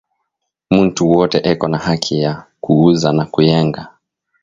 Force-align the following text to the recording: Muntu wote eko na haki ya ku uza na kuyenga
Muntu 0.73 1.01
wote 1.11 1.37
eko 1.51 1.65
na 1.71 1.77
haki 1.87 2.15
ya 2.23 2.33
ku 2.63 2.71
uza 2.87 3.09
na 3.17 3.25
kuyenga 3.33 3.81